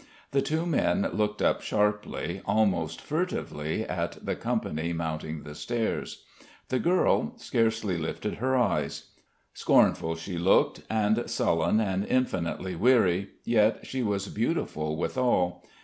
[0.31, 6.23] The two men looked up sharply, almost furtively, at the company mounting the stairs.
[6.69, 9.11] The girl scarcely lifted her eyes.
[9.53, 15.63] Scornful she looked, and sullen and infinitely weary, yet she was beautiful withal.